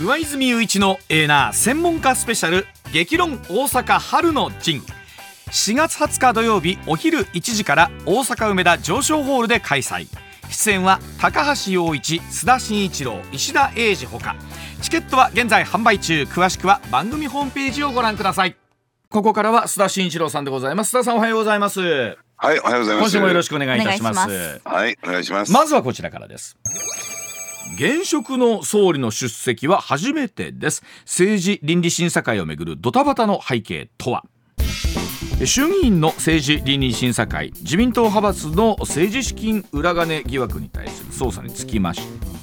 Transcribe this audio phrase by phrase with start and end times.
[0.00, 4.82] 上泉雄一のエーナー専門家スペシャル激論大阪春の陣。
[5.52, 10.08] 4月20日土曜日お昼1時から大阪梅田上昇ホールで開催。
[10.50, 14.34] 出演は高橋陽一須田慎一郎石田英二ほか。
[14.82, 16.24] チケットは現在販売中。
[16.24, 18.56] 詳しくは番組ホームページをご覧ください。
[19.10, 20.96] ここからは須田慎一郎さんでございます。
[20.96, 21.80] 須田さんおはようございます。
[21.80, 22.98] はい、おはようございます。
[22.98, 24.60] 今週もよろしくお願いいたします。
[24.64, 25.52] はい、お願いします。
[25.52, 26.56] まずはこちらからです
[27.74, 30.84] 現職の総理の出席は初めてです。
[31.00, 34.24] 政治倫理審査会をめぐるドタバタの背景とは？
[35.44, 42.33] 衆議院の政治倫理審査会自民党派閥の政治資金裏金疑惑に対する捜査につきまして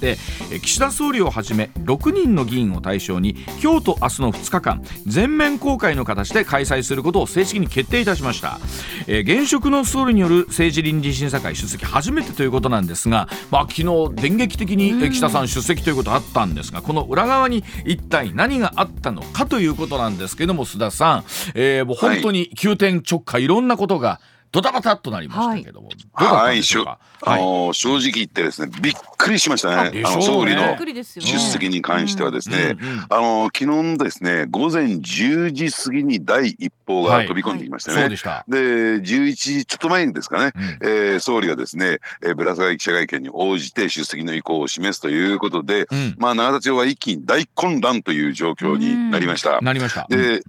[0.64, 8.60] 岸田総理をはじめ6人の議員を対象に今日と明日の2日間全面公開の形で開催することを正式に決定いたしました、
[9.08, 21.24] えー現職の総理による政治倫理審査会出席初めてということなんですが、まあ、昨日電撃的にえー岸田さん出席ということあったんですがこの裏側に一体何があったのかということなんですけども須田さん、
[21.56, 24.20] えーもう本当に急転直下いろんなことが
[24.52, 30.02] ドタバタっとなりましたけども、どうだったんはい、しょでしょあのー正直言ってですね、びっくりしましたね。
[30.02, 31.04] ねあの総理の出
[31.40, 38.02] 席に関してはですね、うんうんあのー昨日のですね、午前10時過ぎに第一報が飛び込んできましたね。
[38.02, 38.58] そうでした、で、
[39.02, 40.88] 11時ちょっと前にですかね、うん。
[40.88, 46.16] えー総理がですね、えーぶら下がり記者会見に応じて出席の意向を示すということで、うん。
[46.18, 49.62] まあ、永田町は一気に大混乱という状況になりました。
[49.62, 50.08] なりました。
[50.10, 50.42] で、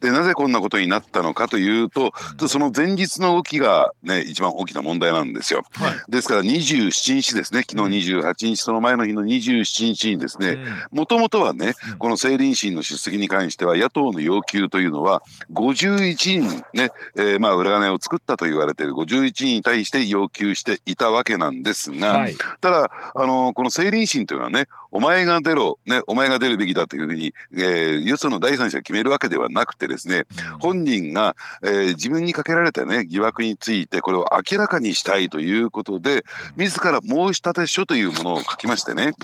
[0.00, 2.12] でなぜこんなことになったのかというと、
[2.48, 5.64] その前日の動きが、ね、一番大きな問題なんですよ。
[5.72, 5.92] はい。
[6.08, 10.58] ですから27日ですね、昨日28日、その前の日の27日にですね、
[10.90, 15.22] もともとはねうん、この政倫審の出席に関しては、野党の要求というのは、
[15.52, 22.36] 51人ね、えーまあ裏金を作ったと言われている51人に対して要求していたわけなんですが、はい。
[22.60, 30.24] ただ、あのこの政倫審というのはね、お前が出ろ、ね、お前が出るべきだというふうに、えー、よその第三者が決めるわけではなくてですね、
[30.60, 36.24] 本人が、えー自分にかけられた、ね、疑惑についてこれを明らかにしたいということで
[36.56, 39.14] 自ら申し立て書というものを書きましてね。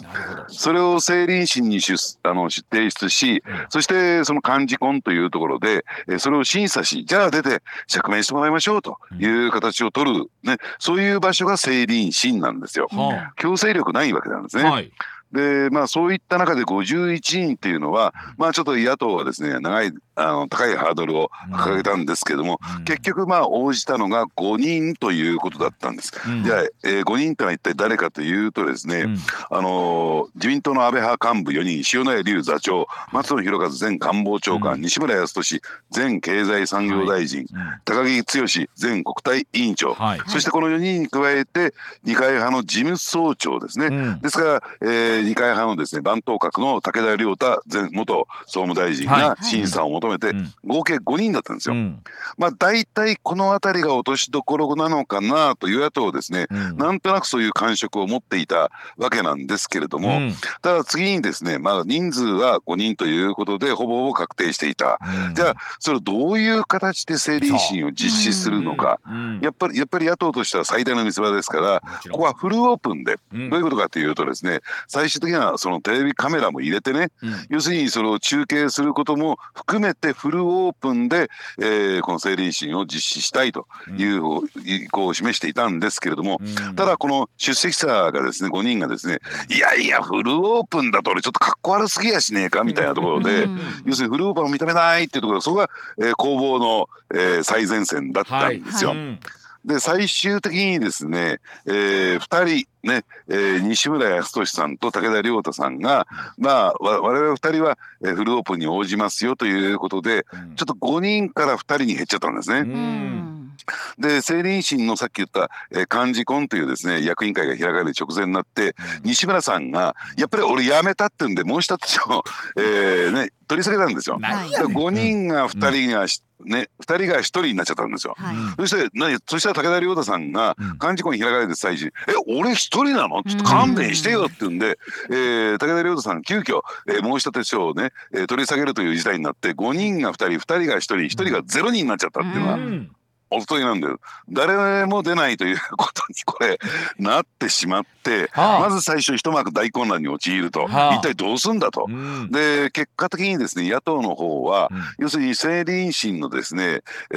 [0.49, 3.67] それを政倫審に出あの提出しうん。
[3.69, 12.89] そしてその幹事婚というところで、えーそれを審査しじゃあ出て釈明してもらいましょうという形を取る、ね、そういう場所が政倫審なんですよ。
[12.91, 14.62] は強制力ないわけなんですね。
[14.62, 14.91] あはい
[15.34, 22.84] でまあそういった中で51人っていうのはまあちょっと野党はですね長いあの高いハードルを掲げたんですけども、うん。
[22.84, 26.12] 結局まあ応じたのが5人ということだったんです。
[26.27, 26.44] うん。
[26.44, 29.17] じゃあ、えー5人ってのは一体誰かというとですね、うん。
[29.50, 34.81] あのー自民党の安倍派幹部4人塩谷龍座長松野博一前官房長官、うん。
[34.83, 35.61] 西村康稔
[35.94, 37.47] 前経済産業大臣、うん。
[37.84, 38.47] 高木剛
[38.81, 40.21] 前国対委員長、はい。
[40.28, 41.75] そしてこの4人に加えて
[42.05, 44.21] 二階派の事務総長ですね、うん。
[44.21, 49.45] ですから、えー二階派のですね番頭閣の武田良太前元総務大臣がはい。
[49.45, 50.53] 審査を求めて、うん。
[50.65, 51.75] 合計5人だったんですよ。
[51.75, 52.03] うん。
[52.37, 56.77] まあ大体この辺りが落としどころなのかなと与野党ですね、うん。
[56.77, 60.35] なんとなくそういう感触を持っていたわけなんですけれども、うん。
[60.62, 64.99] ただ次にですね、まあ、人数は5人ということでほぼほぼ確定していた。
[65.29, 65.35] うん。
[65.35, 69.41] じゃあそれをどういう形で政倫審を実施するのか、うん。
[69.41, 73.51] やっぱりやっぱり野党としては最大の見せ場ですからここはフルオープンで、うん。
[73.51, 77.47] どういうことかというとですね最終的にはそのテレビカメラも入れてねうん。
[77.49, 83.67] 要するにそれを中継することも含めてフルオープンで、えーこの政倫審を実施したいと
[83.97, 84.23] いう
[84.65, 86.75] 意向を示していたんですけれども、うん。
[86.77, 93.59] ただこの出席者がですね5人がですねいやいやフルオープンだと俺ちょっとかっこ悪すぎやしねえかみたいなところで、うん。
[93.87, 98.91] 要するにフルオープンを認めないっていうところそこが、えー攻防の、えー最前線だったんですよ。
[98.91, 98.99] はい。
[98.99, 99.19] うん
[99.65, 110.55] で最終的にですね、えー、2人ね、えー西村康稔さんと武田良太さんがまあわ我々2人は、えーフルオープンに応じますよということでうん。
[110.57, 113.34] ちょっと5人から2人に減っちゃったんですね。
[113.55, 122.25] ううんんで政倫審のさっき言った、えー、幹事婚というですね役員会が開かれる直前になって西村さんがやっぱり俺辞めたってんで申し立て書を、
[122.57, 124.19] えーね、取り下げたんですよ。
[124.21, 124.77] 何やねん。
[124.77, 128.15] 5人が2人がし、ね、2人が1人になっちゃったんですよ。
[128.19, 128.37] はい。
[128.59, 130.73] そして何そしたら武田良太さんがうん。
[130.73, 134.79] 幹事婚開かれて最中「え俺一人なの?」ちょっと勘弁してよって言うんで、
[135.11, 142.91] えー武田良太さん急遽、えー申し立て書をね、えー取り下げるという事態になって5人が2人2人が1人1人が0人になっちゃったっていうのは、うん
[143.31, 143.99] おとといなんだよ。
[144.29, 146.59] 誰も出ないということにこれ
[146.99, 148.61] なってしまって、はあ。
[148.61, 150.94] まず最初一幕大混乱に陥ると、はあ。
[150.94, 151.87] 一体どうすんだと。
[151.88, 152.31] うん。
[152.31, 154.82] で結果的にですね野党の方は、うん。
[154.99, 156.82] 要するに政倫審のですね、
[157.12, 157.17] え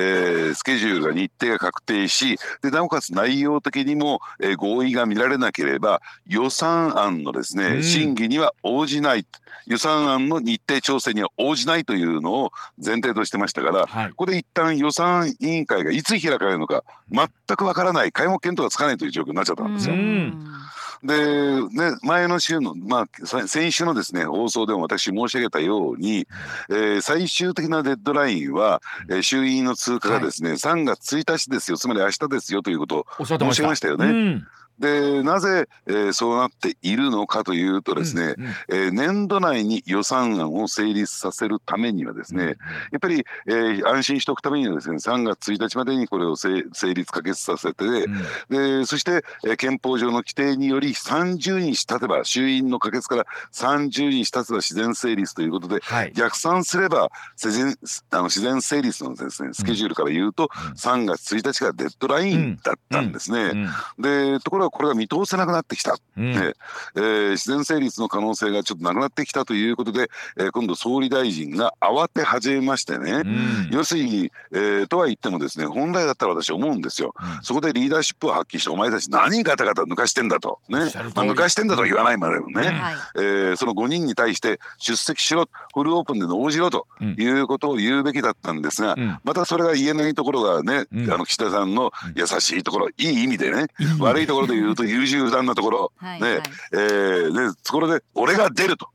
[0.51, 7.83] ースケジュールが日程が確定しでなおかつ内容的にも、えー合意が見られなければ予算案のですね、うん。
[7.83, 9.25] 審議には応じない
[9.67, 12.51] 予算案の日程調整には応じないというのを
[12.83, 14.09] 前提としてましたからはい。
[14.11, 17.27] ここで一旦予算委員会がいつ開かれるのか全
[17.57, 19.95] くわからない皆目見当がつかないという状況になっちゃったんですよ。
[19.95, 20.47] うん。
[21.03, 26.27] で、ね、前の週の、まあ、さ先週のですね放送でも私申し上げたように、
[26.69, 33.55] えー最終的なデッドラインは、えー衆院の通過がですね、3月1日ですよつまり明日ですよということをおっしゃってました。
[33.55, 34.05] 申し上げましたよね。
[34.05, 34.47] うん
[34.79, 38.51] でなぜ、えーそうなっているのかというとですね、うんうん。
[38.69, 42.57] えー年度内に予算案を成立させるためにはですね、
[42.91, 48.79] やっぱり、えー安心しておくためにはですね3月1日までにこれを成成立可決させて、うん。
[48.79, 56.11] でそして、えー憲法上の規定により30日経てば衆院の可決から30日経てば自然成立ということではい。
[56.13, 57.75] 逆算すれば自然
[58.11, 60.71] あの自然成立のですねスケジュールから言うと、うん。
[60.73, 63.67] 3月1日がデッドラインだったんですね。
[63.97, 64.01] うん。
[64.01, 65.97] でところがこれが見通せなくなってきた。
[66.17, 66.31] うん。
[66.33, 66.53] ね。
[66.95, 73.69] えー自然成立の可能性がちょっとなくなってきたということで、えー今度総理大臣が慌て始めましてね、うん。
[73.71, 77.13] 要するに、えーとは言ってもですね本来だったら私思うんですよ。
[77.19, 77.43] うん。
[77.43, 80.59] そこでリーダーシップを発揮してお前たち何ガタガタ抜かしてんだと。
[80.69, 80.77] ね。
[80.77, 80.85] まあ、
[81.25, 82.73] 抜かしてんだとは言わないまでもね、うん。
[82.75, 82.95] はい。
[83.15, 87.15] えーその5人に対して出席しろフルオープンでの応じろとうん。
[87.17, 89.17] いうことを言うべきだったんですが、うん。
[89.23, 91.11] またそれが言えないところがね、うん。
[91.11, 92.13] あの岸田さんのうん。
[92.15, 93.67] 優しいところいい意味でね、
[93.99, 96.41] 悪いところで言うと優柔不断なところ、ねはいはい。
[96.73, 98.89] えーでそこで俺が出ると。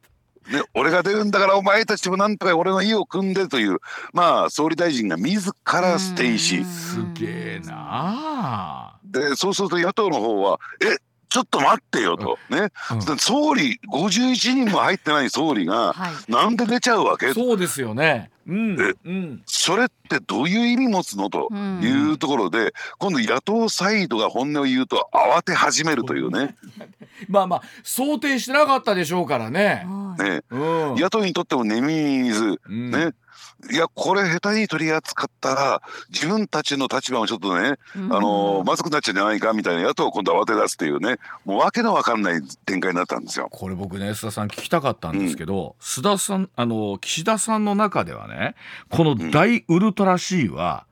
[0.51, 3.79] ね、俺が出るんだからお前たちもなんとか俺の意を組んでという。
[4.13, 6.65] まあ総理大臣が自らステイし。
[6.65, 8.99] すげえな。
[9.05, 10.97] でそうすると野党の方は「え
[11.29, 12.71] ちょっと待ってよ」と、ね。
[13.09, 13.19] うん。
[13.19, 16.33] 総理51人も入ってない総理がはい。
[16.33, 17.33] なんで出ちゃうわけ？
[17.33, 19.43] そうですよねうんえうん。
[19.47, 21.31] それってどういう意味持つの？
[21.31, 21.81] とうん。
[21.83, 26.57] いうところで今度野党サイドが本音を言うと慌て始めるというね。
[27.29, 29.85] まあまあ想定してなかったでしょうからね。
[29.87, 30.43] はいね。
[30.51, 30.95] うん。
[30.97, 32.91] 野党にとっても寝水うん。
[32.91, 33.13] ね。
[33.71, 43.49] いやこれ下手に取り扱ったら自分たちの立場もちょっとね、あのまずくなっちゃうんじゃないかみたいな野党を今度は慌て出すっていうねもうわけのわかんない展開になったんですよ。
[43.53, 48.57] これ僕ね須田さん聞きたかったんですけど、須田さんあの岸田さんの中ではね
[48.91, 50.87] この大ウルトラ C は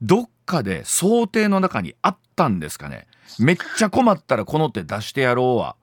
[0.00, 3.08] どっかで想定の中にあったんですかね。
[3.40, 5.74] めっちゃ困ったらこの手出してやろうは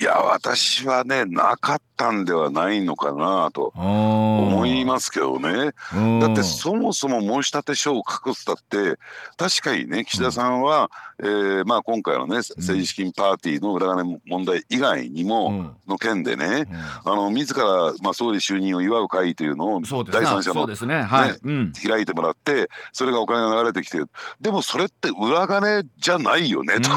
[0.00, 5.72] いや私はねなかったんではないのかなと思思いますけどね。
[6.20, 8.98] だってそもそも申し立て書を書くったって
[9.36, 10.90] 確かにね岸田さんは、
[11.20, 15.76] えーまあ、今回のね政治資金パーティーの裏金問題以外にも、うん。
[15.86, 16.66] の件でね
[17.04, 17.12] うん。
[17.12, 21.02] あの自ら、まあ、総理就任を祝う会というのを第三者のそうですね。
[21.02, 21.72] はい、ねうん。
[21.72, 24.08] 開いてもらってそれがお金が流れてきてる。
[24.40, 26.90] でもそれって裏金じゃないよねと。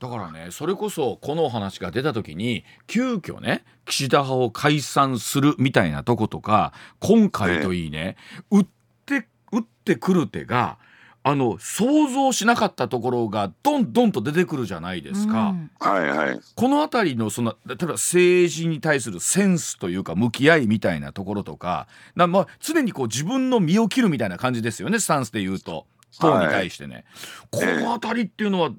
[0.00, 8.16] だからねそれこそこのお話が出た時に急遽ね岸田派を解散するみたいなとことか今回といいね、
[8.50, 8.66] 打っ
[9.06, 10.78] て打ってくる手が
[11.26, 15.50] あの想像しなかったところがどんどんと出てくるじゃないですか。
[15.50, 25.86] うんはいはいこの辺りのその例えば政治に対するセンスというか向き合いみたいなところとかな、まあ、常にこう自分の身を切るみたいな感じですよねスタンスで言うと
[26.20, 27.04] 党に対してね。
[27.50, 28.70] この辺りっていうのは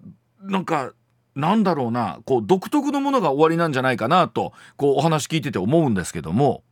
[0.41, 0.93] なんか
[1.35, 6.63] なんだろうなこう独特のものが終わりなんじゃないかなとこうお話聞いてて思うんですけども。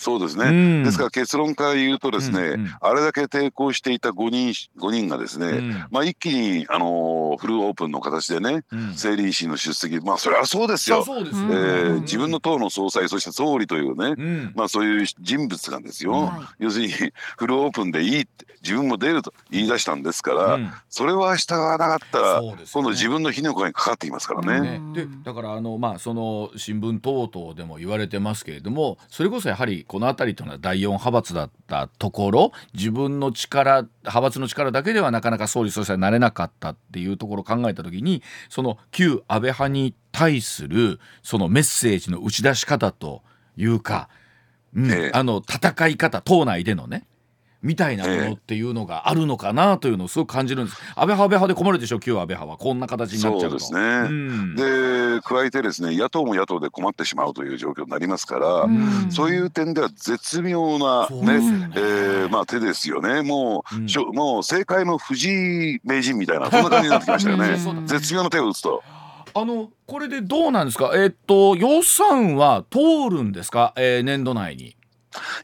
[0.00, 0.82] そうですね、うん。
[0.82, 2.74] ですから結論から言うとですね、うんうん。
[2.80, 5.86] あれだけ抵抗していた5人 ,5 人がですね、うん。
[5.90, 8.80] まあ、一気に、あのーフルオープンの形でねうん。
[8.88, 10.00] 政倫審の出席。
[10.00, 11.50] まあそれはそうですよ、えそうですよ、うん。
[11.50, 14.52] ー自分の党の総裁そして総理というね、うん。
[14.56, 16.64] まあ、そういう人物がですよ、はい。
[16.64, 16.92] 要するに
[17.36, 20.70] フルオープンでいいって自分も出ると言い出したんですから、うん。
[20.88, 22.56] それは従わなかったら、ね。
[22.72, 24.78] 今度自分の火の粉にかかってきますからね。
[24.78, 43.22] ね、でだからあの、まあ、その新聞等々でも言われてますけれどもそれこそやはりこの辺りというのは第4派閥だったところ自分の力派閥の力だけではなかなか総理総裁になれなかったっていうところを考えた時にその旧安倍派に対するそのメッセージの打ち出し方と
[43.56, 44.08] いうか、
[44.74, 45.10] うんええ。
[45.12, 47.04] あの戦い方党内でのね
[47.62, 50.78] みたいなものっていうのがあるのかなというのをすごく感じるんです。
[50.96, 53.58] 安倍派安倍派で困るでしょ旧安倍派はこんな形になっちゃうと。
[53.58, 53.80] そうですね。
[53.80, 63.22] うん、で加えてですね野党も野党で困ってしまうという状況になりますから、うん、そういう点では絶妙なねね、えー、まあ手ですよね。
[63.22, 67.58] もう、うん、もう政界の藤井名人みたいなそんな感じになってきましたよね。
[67.86, 68.82] 絶妙な手を打つと。
[69.32, 70.90] あのこれでどうなんですか？
[70.94, 74.74] えー、っと予算は通るんですか、えー、年度内に。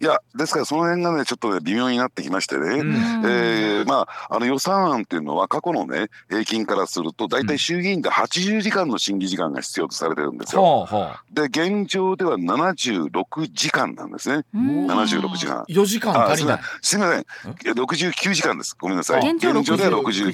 [0.01, 10.89] いやですからその辺がねちょっとね微妙になってきましてね、うん、えー、まああの予算案っていうのは過去のね平均からすると大体衆議院で80時間の審議時間が必要とされてるんですよ。
[11.33, 14.45] で現状では76時間なんですね。
[14.55, 15.65] 76時間。
[15.69, 16.61] 4時間足りない。
[16.83, 17.73] すみません。
[17.73, 18.77] 69時間です。
[18.79, 19.31] ごめんなさい。
[19.33, 20.33] 現状では69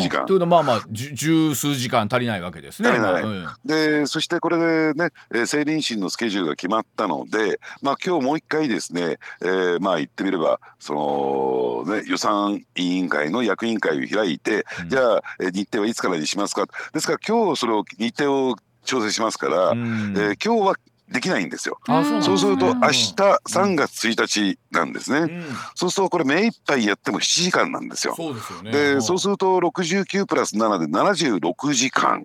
[0.00, 0.26] 時間。
[0.26, 2.88] というのはまあまあ十数時間足りないわけですね。
[2.88, 3.22] 足りない。
[3.22, 16.66] うん、でそしてこれでね政倫審のスケジュールが決まったので、まあ今日もう一回ですね、えー、まあ言ってみればその、ね、予算委員会の役員会を開いて、うん、じゃあ日程はいつからにしますか？
[16.92, 20.76] ですから今日それを日程を調整しますから、うん、えー、今日は
[21.08, 21.78] できないんですよ。
[22.22, 25.18] そうすると明日3月1日なんですね。
[25.20, 28.14] うん、そうするとこれ目いっぱいやっても7時間なんですよ。
[28.16, 28.72] そうですよね。
[28.72, 32.24] でそうすると69プラス7で76時間。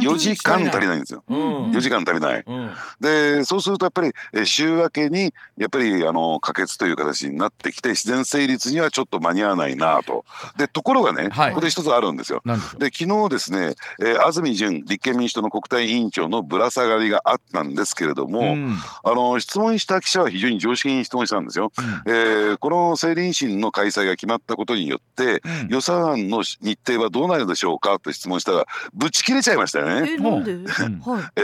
[0.00, 1.22] 4時間足りないんですよ。
[1.28, 2.44] うん、4時間足りない。
[2.46, 4.12] うん、でそうするとやっぱり
[4.46, 10.24] 週明けにやっぱりあの可決という形になってきて自然成立にはちょっと間に合わないなと。
[10.56, 12.42] でところがね、はい、ここで一つあるんですよ。
[12.78, 21.72] で昨日ですね、えー、安住淳立憲民主党の国対委員長のぶら下がりがあったんですけれども、うん、あの質問した記者は非常に常識に質問したんですよ。
[22.06, 29.87] うん、えー、この政倫審の開催が決まったことによって、予算案の日程はどうなるでしょうかと質問したらぶち切れちゃいましたよね。
[29.88, 30.12] ね。
[30.12, 31.40] えなんで、え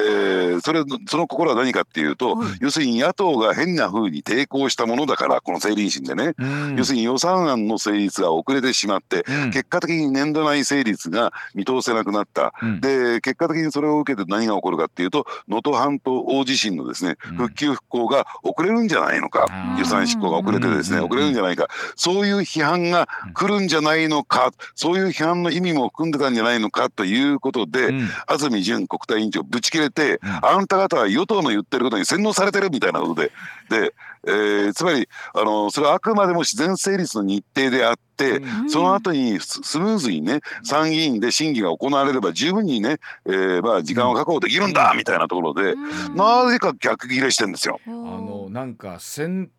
[0.56, 19.46] ー、それその心は何かっていうと、はい、要するに野党が変な風に抵抗したものだからこの政倫審でね、うん、要するに予算案の成立が遅れてしまって、うん、結果的に年度内成立が見通せなくなった、うん、で結果的にそれを受けて何が起こるかっていうと能登半島大地震のですね復旧復興が遅れるんじゃないのか、
[19.78, 21.68] 予算執行が遅れてですね遅れるんじゃないか。
[21.96, 27.92] そういう批判が来るんじゃないのかそういう批判の意味も含んでたんじゃないのかということで、
[28.34, 33.32] 安住淳国対委員長ぶち切れて、うん、あんた方は与党の言ってることに洗脳されてるみたいなことで。
[33.70, 33.94] で、
[34.26, 45.74] えー、つまりあのそれはあくまでも自然成立の日程であって、うん、その後にスムーズにね参議院で審議が行われれば十分にね、えー、まあ時間を確保できるんだみたいなところで、
[46.14, 47.80] なぜか逆切れしてんですよ。
[47.86, 49.50] あのなんか先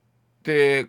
[0.44, 0.88] 手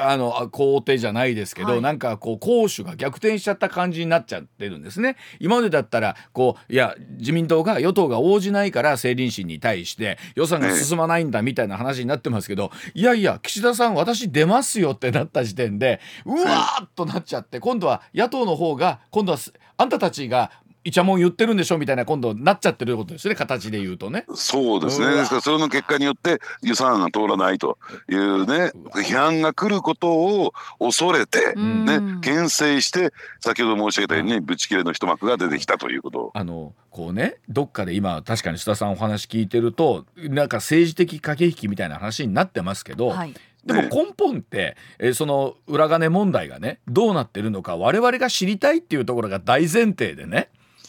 [0.00, 5.16] あの皇帝じゃないですけど、はい、なんかこう攻守が逆転しちゃった感じになっちゃってるんですね。
[5.40, 19.38] 今までだったらこういや自民党が与党が応じないから政倫審に対して予算が進まないんだみたいな話になってますけど、いやいや岸田さん私出ますよってなった時点でうわーっとなっちゃって今度は野党の方が今度は
[19.76, 20.52] あんたたちが
[20.82, 23.34] イチャモン言ってるんでしょみたいな今度なっちゃってることですね。
[23.34, 24.24] 形で言うとね。
[24.34, 25.14] そうですね。
[25.14, 36.30] ですからそれの結果によって予算案が通らないというね批判が来ることを恐れてね牽制して先ほど申し上げたようにぶち切れの一幕が出てきたということ。
[36.34, 43.08] あのこうねどっかで今確かに須田さんお話聞いてるとなんか政治的駆け引きみたいな話になってますけど。
[43.08, 43.34] はい。
[43.62, 50.48] でも根本って、えー、その裏金問題がねどうなってるのか我々が知りたいっていうところが大前提でね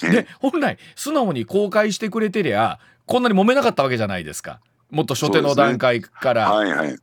[0.10, 4.60] で本来素直に公開してくれてりゃこんなに揉めなかったわけじゃないですか。
[4.90, 6.98] もっと初手の段階から、はいはい。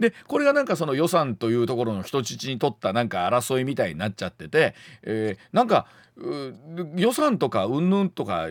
[0.00, 5.86] でこれがなんかその予算というところの人質に取ったなんか争いみたいになっちゃってて、えー、なんか
[6.96, 8.48] 予算とかうんぬんとか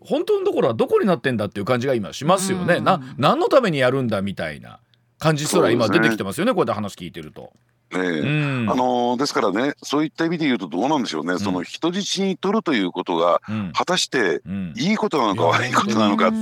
[0.00, 2.80] 本当のところはどこになってんだっていう感じが今しますよね。
[2.80, 4.80] な何のためにやるんだみたいな
[5.18, 7.52] 感じすら今出てきてますよねこうやって話聞いてると。
[7.92, 13.40] えー、うん、あのー、ですからねそういった意味で言うとどうなんでしょうね、うん、その人質に取るということが、
[13.72, 14.42] 果たして
[14.76, 16.32] いいことなのか悪いことなのか、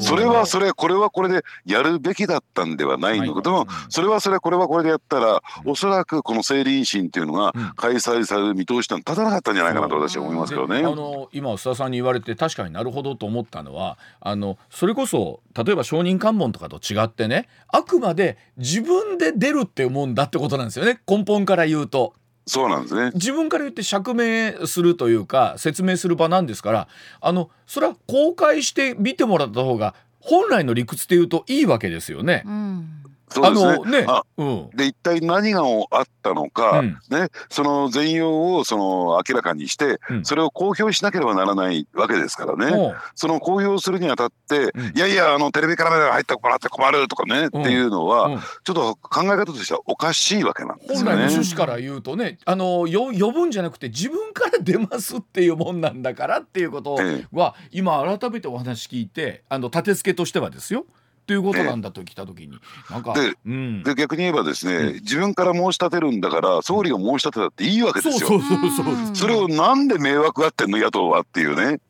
[0.00, 10.78] それはそれこれはこれでやるべきだったんではないのか、でもそれはそれこれはこれでやったら、おそらくこの政倫審っていうのが開催される見通しは立たなかったんじゃないかなと私は思いますけどね。
[10.78, 22.14] あの今須田さんに言われて確かになるほどと思ったのはあのそれこそ例えば証人喚問とかと違ってねあくまで自分で出るって思うんだってことなんですよね根本から言うと。
[22.44, 26.88] そうなんですね自分から言って釈明するというか説明する場なんですから
[27.20, 32.42] あのそれは公開して見てもらった方が本来の理屈で言うといいわけですよね。
[32.44, 33.01] うん
[33.32, 34.04] そうですね。
[34.08, 34.76] あのうん。
[34.76, 36.98] で一体何があったのか、うん。
[37.10, 40.24] ね、その全容をその明らかにして、うん。
[40.24, 42.94] それを公表しなければならないわけですからね。
[43.14, 44.96] その公表するにあたって、うん。
[44.96, 47.62] いやいやあのテレビカメラが入ってもらって困るとかね、うん。
[47.62, 48.40] っていうのは、うん。
[48.64, 51.22] ちょっと考え方としてはおかしいわけなんです本来の。
[51.28, 57.26] 趣旨から言うとねあのよ呼ぶんじゃなくて自分から出ますっていうもんなんだからっていうことえ。
[57.32, 60.84] は、今改めてお話聞いてあの立て付けとしてはですよ
[61.32, 62.58] ということなんだと来た時に。
[62.90, 64.94] なんか、でうん、で逆に言えばですね、うん。
[64.96, 68.28] 自分から申し立てるんだから総理が申し立てたっていいわけですよ。
[68.28, 68.94] そうそうそうそう。
[68.94, 69.16] うん。
[69.16, 71.80] それをなんで迷惑がってんの野党はっていうね。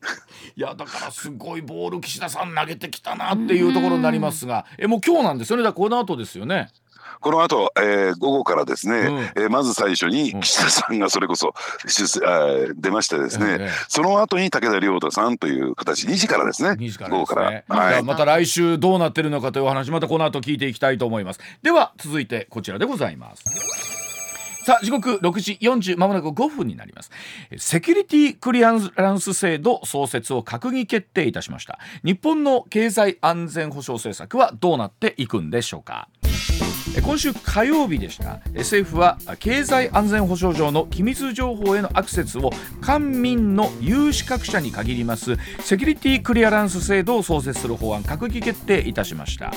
[0.55, 4.65] いやだからすごいボール岸田さん投げてきたなっていうところになりますが。
[4.77, 5.63] えもう今日なんですよね。
[5.63, 6.69] だからこの後ですよね。
[7.19, 11.53] この後、えー午後からですね、うんえーまず最初にうん岸田さんがそれこそ
[11.85, 17.25] 出世あー出ましてですね、ええその後に武田良太さんという形2時からですね2時から午後。
[17.25, 17.63] から。
[17.67, 21.39] はいまた来週どうなってるのかというお話またこの後聞いていきたいと思います。
[21.61, 23.43] では続いてこちらでございます。
[24.63, 27.11] さあ時刻6時40まもなく5分になります
[27.51, 36.22] えセキュリティクリアランス制度創設を閣議決定いたしました日本の経済安全保障政策はどうなっていくんでしょうかえ
[37.01, 38.41] 今週火曜日でした。
[38.55, 45.37] 政府は経済安全保障上の機密情報へのアクセスを官民の有資格者に限ります。
[45.61, 49.51] セキュリティクリアランス制度を創設する法案閣議決定いたしました、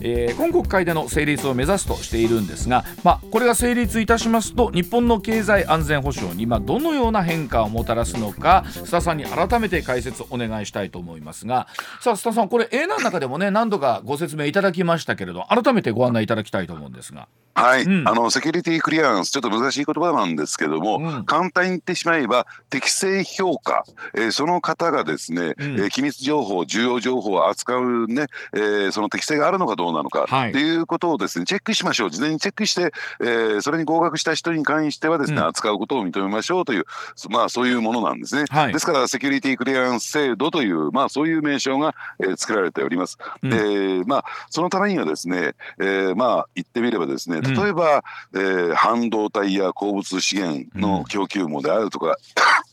[0.00, 11.68] えー今国会での成立を目指すとしているんですが、まあ、これが成立いたしますと日本の経済安全保障にまあどのような変化をもたらすのか須田さんに改めて解説お願いしたいと思いますが
[12.00, 17.28] さあ須田さんこれ A の中でもね何度かご説明いただきましたけれど改めてご案内いただきたいとと思うんですが。
[17.54, 18.08] はい、うん。
[18.08, 21.24] あのセキュリティクリアランスちょっと難しい言葉なんですけども、うん。
[21.24, 25.80] 簡単に言ってしまえば適正評価、えーその方がですね、うん。
[25.80, 30.52] えー機密情報重要情報を扱うね、えーその適性があるのかどうなのか、はい。
[30.52, 32.10] いうことをですねチェックしましょう。
[32.10, 35.46] 事前にチェックして、えーそれに合格した人に関してはですね、うん。
[35.46, 38.72] 扱うことを認めましょうというそまあそういうものなんですね、はい。
[38.72, 43.18] ですからセキュリティクリアランス制度というまあそういう名称が、えー作られております。
[43.42, 43.50] うん。
[43.50, 52.16] でまあそのためにはですね、えーまあ言ってみればですねん例えば、えー半導体や鉱物資源の供給網であるとか、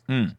[0.07, 0.37] うん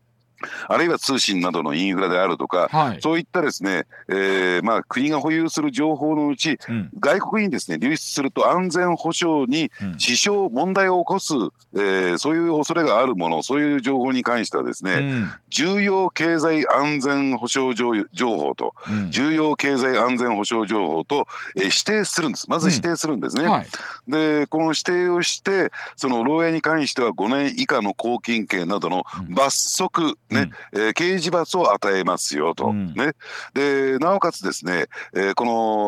[0.69, 3.01] あるいは通信などのインフラであるとか、はい。
[3.01, 6.91] そういったですね、えーまあ、国が保有する情報のうちうん。
[6.99, 9.99] 外国にですね流出すると安全保障にうん。
[9.99, 11.35] 支障問題を起こす、
[11.75, 15.31] えーそういう恐れがあるものそういう情報に関してはですね、うん。
[15.51, 19.11] 重要経済安全保障情情報とうん。
[19.11, 22.51] 重要経済安全保障情報と、えー指定するんです。
[22.51, 23.47] まず指定するんですね。
[23.47, 23.67] はい。
[24.09, 29.35] でこの指定をしてその漏洩に関しては5年以下の拘禁刑などのうん。
[29.35, 30.51] 罰則、ね。
[30.73, 32.95] えー刑事罰を与えますよと、うん。
[32.95, 33.13] ね、
[33.55, 35.45] でなおかつですね、えーこ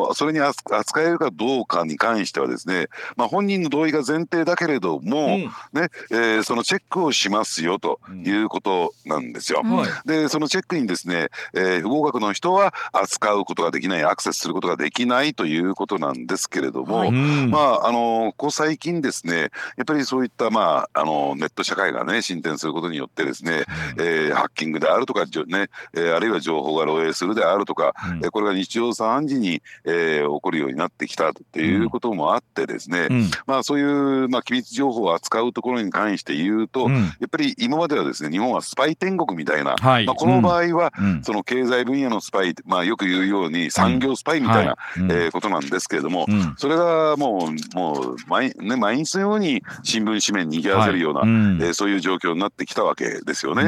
[0.08, 5.40] のそれに扱扱えるかどうかに関してはですね、まあ、本人の同意が前提だけれども、うん。
[5.72, 9.62] ねえーそのチェックをしますよということなんですよ。
[10.06, 23.64] でそのチェックにですね、えー不合格の人は扱うことができないアクセスすることができないということなんですけれども、まああのここ最近ですねやっぱりそういった、まあ、あのネット社会がね進展することによってですね、
[23.98, 28.16] えーハッキングであるとか、ねえーあるいは情報が漏洩するであるとか、うん。
[28.18, 33.30] えーこれが日常茶飯事に、えー起こるようになってきたっていうこともあってですね、うん。
[33.46, 36.94] まあ、そういう、まあ、機密情報を扱うところに関して言うと、うん。
[36.94, 40.06] やっぱり今まではですね日本はスパイ天国みたいな、はい。
[40.06, 41.22] まあ、この場合は、うん。
[41.22, 45.00] その経済分野のスパイ、まあ、よく言うように産業スパイみたいな、はい。
[45.00, 45.12] うん。
[45.12, 46.54] えーことなんですけれども、うん。
[46.56, 51.62] それがもうもう毎,、ね、毎日のように新聞紙面に賑わせるような、はいうん。
[51.62, 53.64] えーそういう状況になってきたわけですよね。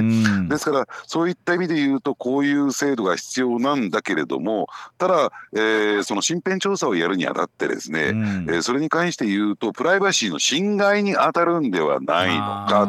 [0.54, 8.20] うんですからそういった意味で言うとこういう制度が必要なんだけれどもただ、えーその身辺調査をやるにあたってですね、うん。
[8.48, 12.88] えーそれに関して言うとプライバシーの侵害に当たるんではないのか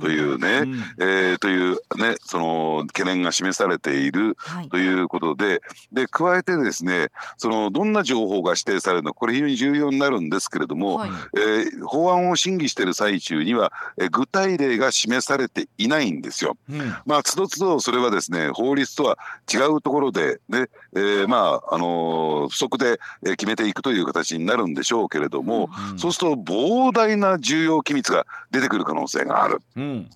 [0.00, 0.74] というね、うん。
[1.00, 4.68] えーというねその懸念が示されているはい。
[4.68, 5.60] ということで
[5.92, 11.10] で加えてですねそのどんな情報が指定されるのかこれ非常に重要になるんですけれども、はい。
[11.36, 16.56] えー法案を審議している最中には、えー具体例が示されていないんですよ。
[16.70, 19.18] うんまあ、つどつどそれはですね法律とは
[19.52, 29.60] 違うところで、ねえーまああのー不足でえー決めていくという形になるんでしょうけれども、うんそうすると膨大な重要機密が出てくる可能性がある。
[29.76, 30.10] うん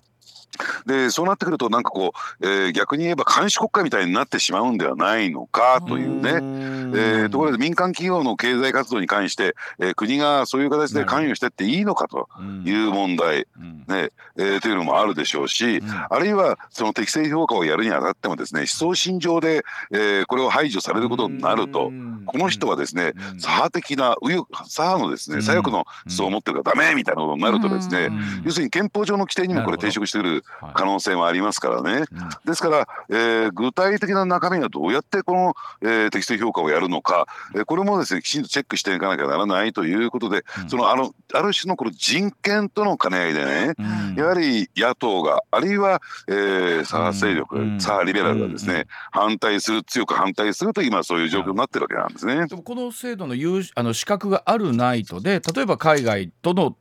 [0.85, 12.29] でそうなってくるとなんかこう、えー、逆に言えば監視国家みたいになってしまうんではないのかというね、えー、ところで民間企業の経済活動に関して、えー、国がそういう形で関与してっていいのかと
[12.65, 13.47] いう問題、
[13.87, 14.09] ね。
[14.35, 21.91] えー、というのもあるでしょうし、あるいはその適正評価をやるにあたってもですね思想信条で、えー、これを排除されることになると
[22.25, 28.09] この人はですね左派的な右翼左派のですね左翼の思想を持ってるからダメみたいなことになるとですね
[28.43, 30.42] 要するに憲法上の規定にもこれ抵触してくる
[30.73, 32.05] 可能性もありますからね。
[32.45, 43.73] ですから、えー、具体的な中身がどうやってこの、えー、適正評価をやるのか、えー、これもですねきちんとチェックしていかなきゃならないということで、そのあのある種のこの人権との兼ね合いでね、
[44.15, 52.47] やはり野党があるいは、えー、左派勢力、左派リベラルがですね、反対する強く反対すると今そういう状況になってるわけなんですね。
[52.47, 56.75] でもこの制度の有あの資格があるないとで例えば海外との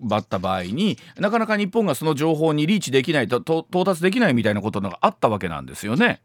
[0.00, 6.20] バった場合になかなか日本がその情報にリーチできないと到達できないみたいなことがあったわけなんですよね。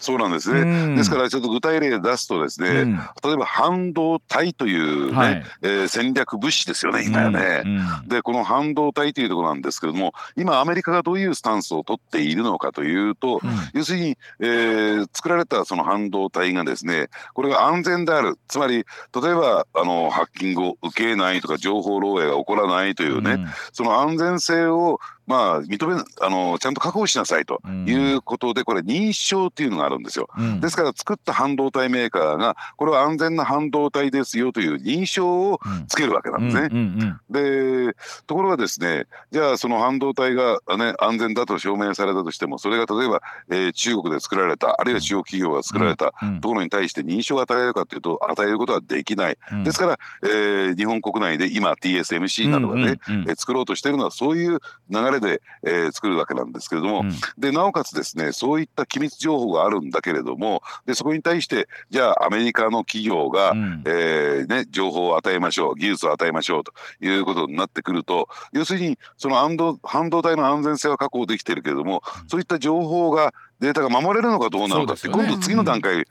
[0.00, 13.40] そうなんですね、うん、ですからちょっと具体例出すとですね、うん、例えば半導体というね、はい、えー、戦略物資ですよね今やね、うん、でこの半導体というところなんですけれども今アメリカがどういうスタンスを取っているのかというと、
[13.74, 18.38] 要するに、えー、作られたその半導体がですねこれが安全である。
[18.48, 18.84] つまり
[19.20, 37.18] 例えばあのハッキングを受けないとか情報漏洩が起こらないというね、その安全性をまあ、認めあのちゃんと確保しなさいということで、これ認証っていうのがあるんですよ、うん、ですから作った半導体メーカーがこれは安全な半導体ですよという認証をつけるわけなんですね。
[37.30, 37.94] で
[38.26, 49.38] ところがですねじゃあその半導体が、ね、安全だと証明されたとしてもそれが例えば、えー、中国で作られたあるいは中国企業が作られたところに対して認証が与えるかというと与えることはできない。
[49.64, 54.60] ですから、えー、日本国内で今 TSMC などがね、え作ろうとしているのはそういう
[54.90, 69.36] 流れで、えー、作るわけなんですけれども、うん、でなおかつですねそういった機密情報があるんだけれどもでそこに対してじゃあアメリカの企業が、うん、えー、ね、情報を与えましょう技術を与えましょうということになってくると要するにその
[69.82, 76.04] 半導体の安全性は確保できているけれども、そういった情報がデータが守れるのかどうなのかって、ね、今度次の段階、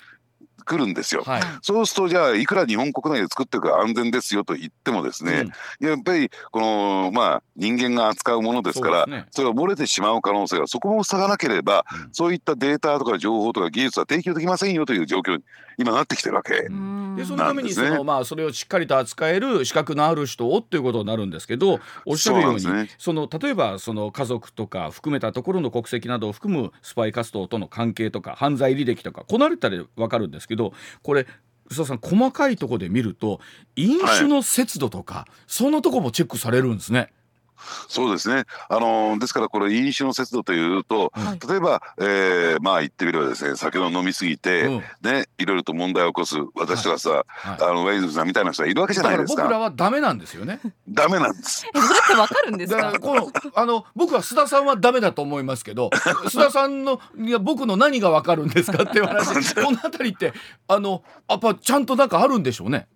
[0.67, 5.45] 来るんですよ、はい、そうするとじゃあいくら日本国内で作ってるから安全ですよと言ってもですね、
[5.81, 15.43] うん、やっぱりこのまあ人間が扱うものですからそ、ね,、れが漏れてしまう可能性がそこも塞がなければ、うん、そういったデータとか情報とか技術は提供できませんよという状況に
[15.79, 16.63] 今なってきてるわけ。
[16.63, 30.56] で、ね、そのためにその、まあ、それをしっかりと扱える資格のある人をっていうことになるんですけどおっしゃるようにそ、ね、その例えばその家族とか含めたところの国籍などを含むスパイ活動との関係とか犯罪履歴とかこなれたら分かるんですけど
[31.03, 31.27] これ
[31.69, 33.39] 須田さん細かいところで見ると
[33.75, 37.11] 飲酒の節度とか、はい、そんなとこもチェックされるんですね。
[37.87, 38.45] そうですね。
[38.69, 49.43] あのですからこれ飲酒の節度というと、はい、例えば、えー、まあ言ってみればですね酒を飲みすぎて、うん、ねいろいろと問題を起こす私とかさ、はいはい、あのウェイズさんみたいな人がいるわけじゃないですか。
[49.43, 50.59] 僕らはダメなんですよね。
[50.87, 51.65] ダメなんです。
[51.67, 52.99] えどうやってわかるんですか？
[52.99, 55.89] このあの僕は須田さんはダメだと思いますけど、
[56.29, 59.55] 須田さんのいや僕の何がわかるんですかっていう話。
[59.55, 60.33] このあたりって
[60.67, 62.87] あのやっぱちゃんとなんかあるんでしょうね。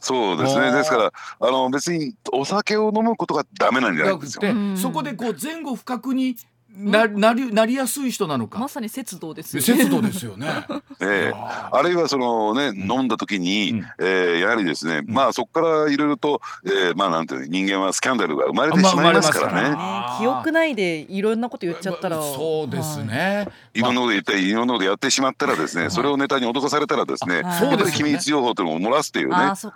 [0.00, 0.72] そうですね。
[0.72, 4.76] ですからあの別にお酒を飲むことがダメなんじゃないですよ。
[4.76, 6.36] そこでこう前後不覚に
[6.76, 8.58] ななりなりやすい人なのか。
[8.58, 9.82] まさに節度ですよね。
[9.84, 10.48] 節度ですよね。
[11.00, 11.34] ええ。
[11.34, 29.34] あるいはそのね、飲んだ時に、うん、えー、やはりですね、うん、まあそこからいろいろと、えー、まあなんていう人間はスキャンダルが生まれてしまいますからね、まあ、記憶ないでいろんなこと言っちゃったら、そうですね、い、ろんなこと言っていろんなことやってしまったらですね、それをネタに脅されたらですね、そうです、ね、機密情報というのを漏らすというね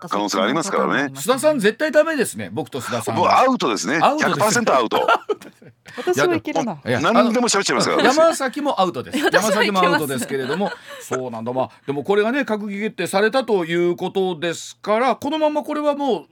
[0.08, 1.12] 可能性がありますからね。
[1.14, 3.98] 須田さん絶対ダメですね僕と須田さんアウトですね。
[3.98, 5.06] 100%アウト。
[5.96, 8.04] 私はいけるな何でも喋っちゃいますから。
[8.04, 9.18] 山崎もアウトです。
[9.32, 10.70] 山崎もアウトですけれども。
[11.00, 11.52] そうなんだ。
[11.52, 16.26] まあでもこれがね閣議決定されたということですからこのままこれはもう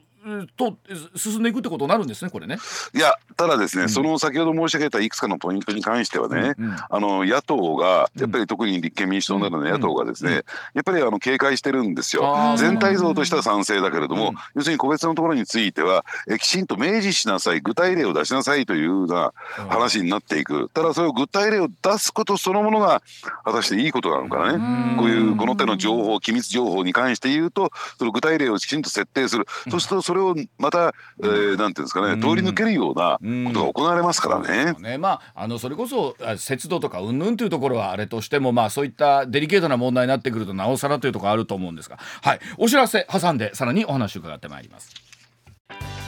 [0.57, 0.77] と
[1.15, 2.59] 進んでいくってことになるんですねこれね。
[2.95, 12.55] いやただですね、うん、その先ほど申し上げたいくつかのポイントに関してはね、うんうん、あの野党がやっぱり特に立憲民主党などの野党がですね、やっぱりあの警戒してるんですよ。
[12.59, 19.33] 全体像としては賛成だけれども、要するに個別のところについてはえきちんと明示しなさい具体例を出しなさいというような
[19.69, 20.71] 話になっていく。
[20.73, 23.03] ただそれを具体例を出すことそのものが
[23.45, 24.97] 果たしていいことなのかね。
[24.97, 29.47] こういうこの手の情報機密情報に関して言うとその具体例をきちんと設定する。
[29.71, 34.75] そうするとそれをまた、えー、なんていうんですかね、通り抜けるようなことが行われますからね。
[34.81, 34.99] ね。
[34.99, 44.91] まあ、あのそれこそ節度とかうんぬんというところはあれとしても、まあ、そういったデリケートな問題になってくるとなおさらというところあると思うんですが、はい、お知らせ挟んでさらにお話を伺ってまいります。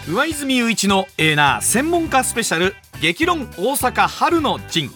[0.09, 4.91] 上泉雄一のエーナー専門家スペシャル激論大阪春の陣。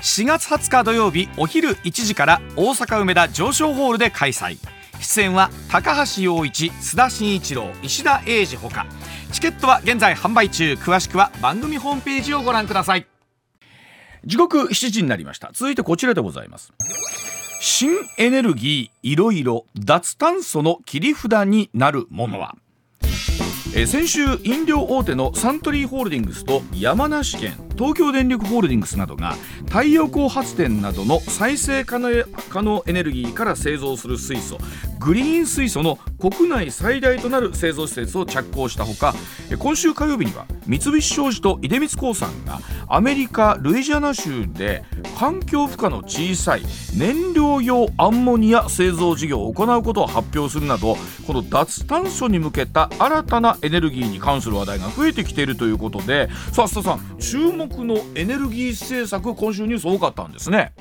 [0.00, 4.56] 4月20日土曜日お昼1時から大阪梅田上昇ホールで開催
[5.00, 8.86] 出演は高橋陽一須田慎一郎石田英二ほか。
[9.32, 10.74] チケットは現在販売中。
[10.74, 13.06] 詳しくは番組ホームページをご覧ください。
[14.24, 15.50] 時刻7時になりました。
[15.52, 16.72] 続いてこちらでございます。
[17.60, 22.56] 新エネルギーいろいろ脱炭素の切り札になるものは？
[23.74, 34.58] え先週飲料大手のサントリーホールディングスと山梨県東京電力ホールディングスなどが太陽光発電などの再生可能エネルギーから製造する水素
[34.98, 39.14] グリーン水素の国内最大となる製造施設を着工したほか
[39.58, 44.84] 今週火曜日には三菱商事と出光興産がアメリカ・ルイジアナ州で
[45.18, 46.62] 環境負荷の小さい
[46.94, 50.96] 燃料用アンモニア製造事業を行うことを発表するなど
[51.26, 60.72] この脱炭素に向けた新たなエネルギーに関する話題が増えてきているということでさあ須田さん注目のエネルギー政策今週ニュース多かったんですね。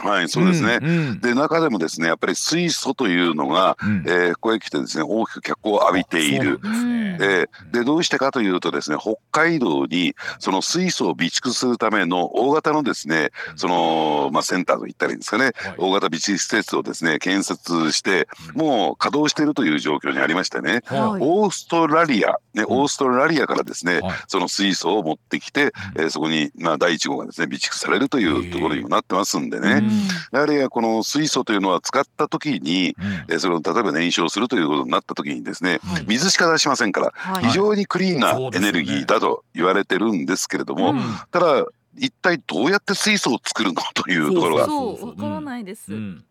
[0.00, 0.78] はい、そうですね。
[0.78, 1.20] んうん。
[1.20, 4.04] で中でもですねやっぱり水素というのが、うん。
[4.06, 6.60] えーここへ来てですね大きく脚光を浴びている。
[6.60, 7.18] ですね。
[7.20, 15.74] えーでどうしてかというとですね北海道にその水素を備蓄するための大型のですねその、まあ、センターといったらいいんですかね、はい。
[15.78, 21.22] 大型備蓄施設をですね建設してもう稼働しているという状況にありましてね、ははい。
[21.22, 24.12] オーストラリア、ね、オーストラリアからですね、はい。
[24.28, 30.38] その水素を持ってきて、えーそこに、まあ、第1号がですね備蓄されるというところにもなってますんでね、うん。
[30.38, 33.04] やはりこの水素というのは使った時に、うん。
[33.28, 36.04] えーそれを例えば燃焼するということになった時にですねはい。
[36.06, 37.44] 水しか出しませんからはい。
[37.46, 41.00] 非常にクリーンなエネルギーだと言われてるんですけれども、うん。
[41.30, 41.66] ただ
[41.98, 44.66] 一体どうやって水素を作るのというところが。
[44.66, 45.92] そうわからないです。
[45.92, 46.24] うん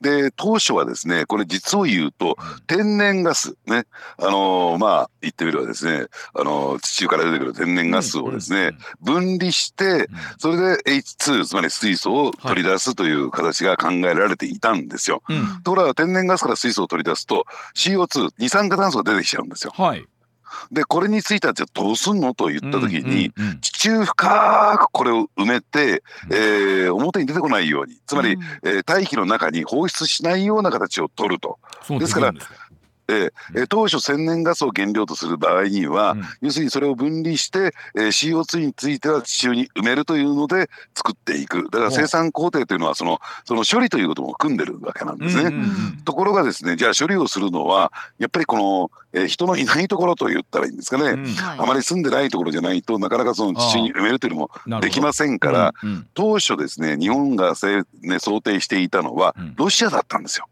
[0.00, 2.36] で当初はですねこれ実を言うと
[2.66, 3.86] 天然ガスね。
[4.18, 10.08] あのーまあ言ってみればですねあのー地中から出てくる天然ガスをですね、分離して
[10.38, 15.22] それで H2 つまり水素を取り出すという形が考えられていたんですよ。
[15.64, 19.72] ところが天然ガスから水素を取り出すと CO2 二酸化炭素が出てきちゃうんですよ。
[19.76, 20.06] はい
[20.70, 27.96] でこれについてはじゃあどうすんのと言った時に、うんうん地中深くこれを埋めて、えー表に出てこないように。
[28.06, 28.42] つまり、うん。
[28.64, 31.58] えー大気の中に放出しないような形を取ると。
[31.82, 32.32] そうですから
[33.08, 36.22] えーえー当初天然ガスを原料とする場合には、うん。
[36.42, 41.64] 要するにそれを分離して、えー CO2 については地中に埋めるというので作っていく。
[41.70, 45.44] だから生産工程というのはそのその処理ということも含んでるわけなんですね。
[45.44, 51.24] うんうんうんところがですねじゃあ処理をするのはやっぱりこの、えー人のいないところと言ったらいいんですかね、うん。
[51.34, 51.58] はい。
[51.58, 56.06] あまり住んでないところじゃないとなかなかその地中に埋めるというのもできませんから、うんうん。
[56.14, 59.54] 当初ですね日本がせ、ね、想定していたのはうん。
[59.56, 60.46] ロシアだったんですよ。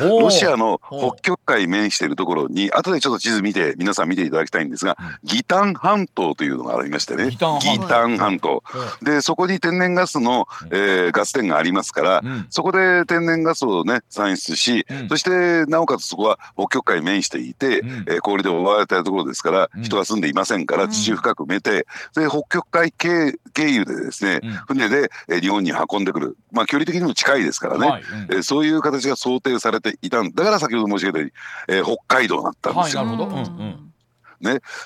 [0.00, 7.30] ロシアの北極海面しているところに後でちょっと地図見て皆さん見ていただきたいんですが、ギタン半島というのがありましてね。
[7.30, 8.62] ギタン半島。
[9.02, 12.46] でそこに天然ガスの、えーガス田がありますから、うん。
[12.50, 15.08] そこで天然ガスをね産出し、うん。
[15.08, 17.88] そしてなおかつそこは北極海に面していて、うん。
[18.08, 19.82] えー氷で覆われたところですから、うん。
[19.82, 20.90] 人が住んでいませんからうん。
[20.90, 24.50] 地中深く埋めて、で北極海経経由でですね、うん。
[24.52, 26.36] 船で、えー日本に運んでくる。
[26.50, 31.32] まあ距離的にも近いですからね、はえーそういう形が想定されていたんだから先ほど申し上げたように、
[31.78, 33.02] えー北海道だったんですよ。
[33.02, 33.92] はいなるほどうんうん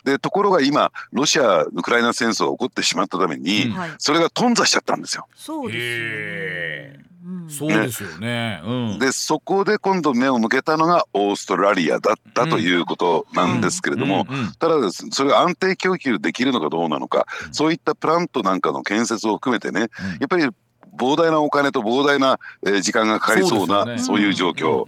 [0.05, 3.90] でところが今ロシア・ウクライナ戦争が起こってしまったために、うんはい。
[3.98, 5.26] それが頓挫しちゃったんですよ。
[5.35, 7.05] そうですね。
[7.26, 8.62] うんそうですよね。
[8.64, 8.98] うん。
[8.98, 19.90] でそこで今度目を向けたのがオーストラリアだったということなんですけれども、うんうんただですそれが安定供給できるのかどうなのか、うんそういったプラントなんかの建設を含めてねうんや
[20.26, 20.48] っぱり
[20.96, 24.87] 膨大なお金と膨大なえー時間がかかりそうなそういう状況、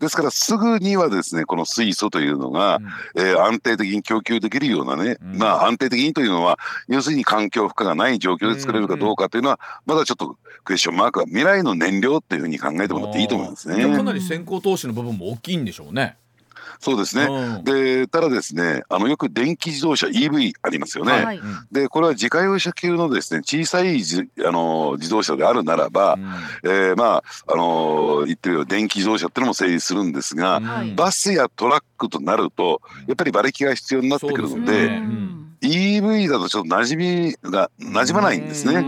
[0.00, 2.80] ですからすぐにはですねこの水素というのが、
[3.16, 5.38] えー安定的に供給できるようなね、うん。
[5.38, 13.82] まあ安定的にというのは要するに環境負荷がない状況で作れるかどうかというのはまだちょっとクエスチョンマークは未来の燃料っていうふうに考えてもらっていいと思いますね。
[13.96, 16.16] かなり先行投資の部分も大きいんでしょうね。
[16.82, 17.26] そうですね。
[17.30, 17.64] うん。
[17.64, 21.12] でただですねあのよく電気自動車 EV ありますよね。
[21.12, 21.38] はい。
[21.38, 21.66] うん。
[21.70, 26.18] でこれは自家用車級のですね小さいじあの自動車であるならば、
[26.64, 30.92] えーまああの言ってみれば電気自動車っていうのも成立するんですが、はい。
[30.94, 35.00] バスやトラックとなるとやっぱり馬力が必要になってくるので
[35.62, 38.82] EV だとちょっと馴染みが馴染まないんですね。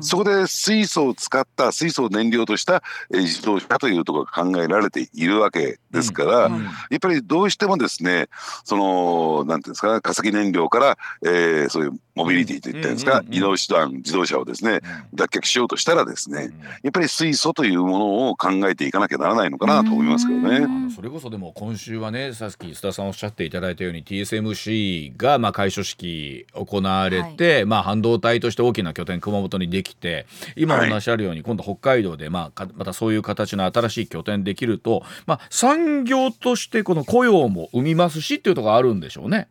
[0.00, 2.82] そこで水素を使った水素を燃料とした
[3.12, 6.64] えー自動車というところが考えられているわけですから、うん。
[6.64, 8.28] やっぱりどうしてもですね
[8.64, 13.34] そのなんていうんですか化石燃料から、えーそういうモビリティといったんですか、うんうんうん。
[13.34, 14.80] 移動手段自動車をですね
[15.14, 16.50] 脱却しようとしたらですね
[16.82, 20.90] やっぱり水素というものを考えていかなきゃならないのかなと思いますけどね。
[20.94, 30.26] それこそでも今週はねさっき須田さんおっしゃっていただいたように TSMC がまあ開所式行われて、まあ半導体として大きな拠点熊本にできて
[30.56, 39.48] 今お話あるように、今度北海道でまあかまたそういう形の新しい拠点できると、まあ、産業としてこの雇用も生みますしっていうところがあるんでしょうね。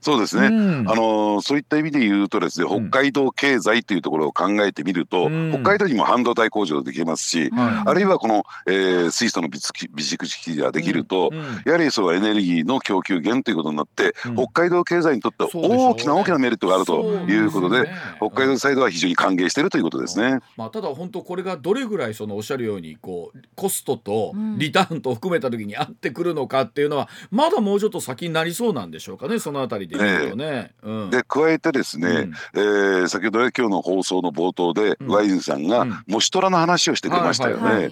[0.00, 0.50] そうですね、う
[0.82, 0.90] ん。
[0.90, 2.90] あのそういった意味で言うとですねうん。
[2.90, 5.50] 北海道経済というところを考えてみると、うん。
[5.52, 7.90] 北海道にも半導体工場できますし、はい。
[7.90, 11.62] あるいはこの、えー水素の備蓄備蓄式ができると、うん。
[11.64, 14.36] やはりそうエネルギーの供給源ということになって、うん。
[14.36, 20.40] 北海道経済にとっては大きな大きなメリットがあるということでね北海道サイドは非常に歓迎しているということですね。
[20.56, 24.58] まあ、ただ本当これがどれぐらいそのおっしゃるようにこうコストとうん。
[24.58, 30.70] リターンと含めた時に合ってくるのかっていうのはまだもうちょっと先になりそうなんでしょうかねそのあたりで言うとね。
[30.82, 31.10] うん。
[31.10, 32.32] で加えてですね、うん。
[32.54, 35.08] えー先ほどね今日の放送の冒頭で、うん。
[35.08, 36.02] ワインさんがうん。
[36.06, 37.90] モシトラの話をしてくれましたよね。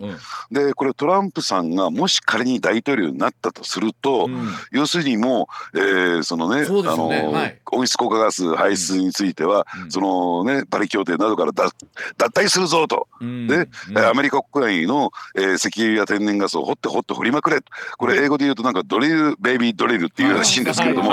[0.51, 4.35] でこれトランプさんがもし仮に大統領になったとすると、うん。
[4.35, 7.59] うん要するにもう、えーそのねそうですあの、よねはい。
[7.73, 9.91] 温室効果ガス排出については、うん。
[9.91, 11.73] そのねパリ協定などから脱
[12.17, 13.09] 脱退するぞと。
[13.21, 13.47] うん。
[13.47, 17.61] で、アメリカ国内の、えー石油や天然ガスを掘って掘って掘りまくれ。
[17.99, 21.13] これ英語で言うとなんかドリルベイビードリルっていうらしいんですけれども、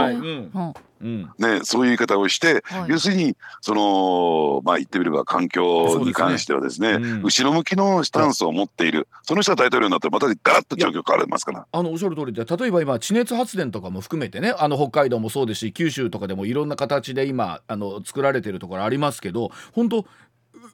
[1.01, 2.89] ね、そういう言い方をして、はい。
[2.89, 7.21] 要するにそのまあ言ってみれば環境に関してはですねねうん。
[7.23, 11.65] 後ろ向きのスタンスを持っているその人が大統領になったらまたガラッと状況変わりますから。
[11.71, 20.05] あのおっしゃる通りで例えば今地熱発電とかも含めてねあの北海道もそうですし九州とかでもいろんな形で今あの作られてるところありますけど本当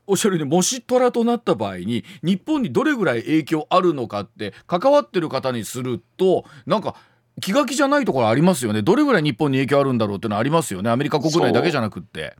[0.08, 6.96] おっしゃるようにもしトラとなった場合に日本にどれぐらい影響あるのかって関わってる方にするとなんか
[7.42, 12.36] 気が気じゃないところありますよねどれぐらい日本に影響あるんだろうっていうのはありますよねアメリカ国内だけじゃなくって。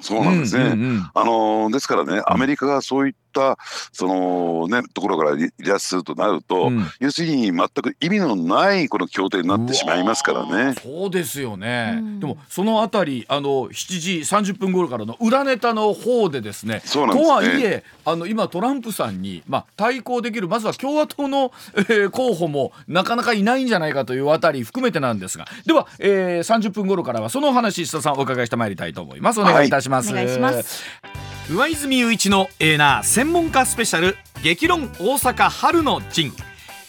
[0.00, 0.64] そうなんですね。
[0.64, 3.58] うんうんうんあのーですからね、アメリカがそういった
[3.92, 6.86] そのねところから離脱するとなると、うん。
[7.00, 10.50] 要するに全く意味のないこの協定になってしまいますからね。
[10.70, 12.20] ーそうですよね、うん。
[12.20, 17.28] でもそのあたりあの7時30分頃からの裏ネタの方でですねそうなんですね。
[17.28, 29.40] とはいえあの今トランプさんに、まあ、対抗できるまずは共和党の、えー候補もなかなかいないんじゃないかというあたり含めてなんですがでは、えー、30分頃からはそのお話須田さんお伺いしてまいりたいと思います。
[29.40, 30.24] お願いいたします、はい。
[30.24, 36.32] お願いします上泉雄一のエーナー専門家スペシャル激論大阪春の陣。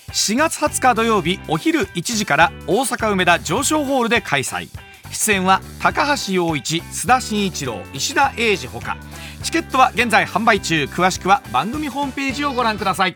[0.07, 4.67] 4月20日土曜日お昼1時から大阪梅田上昇ホールで開催。
[5.11, 8.97] 出演は高橋陽一須田慎一郎石田英二ほか。
[9.43, 10.85] チケットは現在販売中。
[10.85, 13.15] 詳しくは番組ホームページをご覧ください。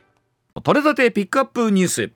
[0.61, 2.11] 取れたてピックアップニュース。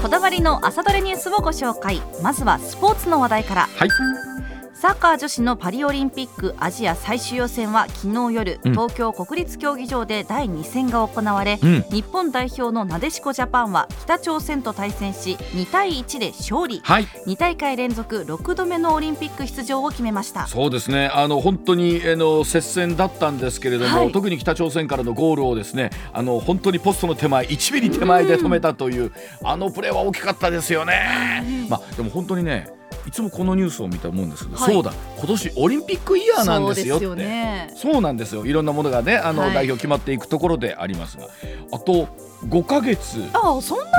[0.00, 2.00] こだわりの朝どれニュースをご紹介。
[2.22, 3.62] まずはスポーツの話題から。
[3.62, 4.35] はい
[4.78, 8.72] サッカー女子のパリオリンピックアジア最終予選は昨日夜、うん。
[8.72, 11.82] 東京国立競技場で第2戦が行われ、うん。
[11.90, 16.82] 日本代表のなでしこジャパンは北朝鮮と対戦し2対1で勝利。
[16.84, 17.04] はい。
[17.26, 20.46] 2大会連続6度目のオリンピック出場を決めました。
[20.46, 21.06] そうですね。
[21.06, 24.12] あの本当にあの接戦だったんですけれども、はい。
[24.12, 29.10] 特に北朝鮮からのゴールをですねあの本当にポストの手前1ミリ手前で止めたという、
[29.42, 31.66] あのプレーは大きかったですよね。
[31.70, 32.75] まあでも本当にね
[33.06, 34.74] いつもこのニュースを見たもんですけど、はい。
[34.74, 37.06] そうだ今年オリンピックイヤーなんですよって。
[37.06, 37.74] そうですよね。
[37.76, 38.46] そうなんですよ。
[38.46, 39.54] いろんなものがねあの、はい。
[39.54, 41.28] 代表決まっていくところでありますが。
[41.72, 42.08] あと
[42.48, 43.18] 5ヶ月。